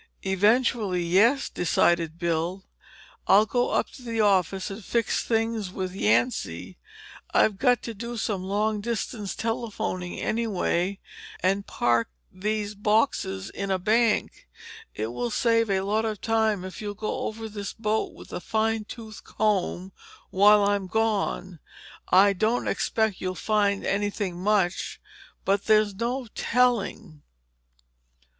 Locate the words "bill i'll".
2.17-3.45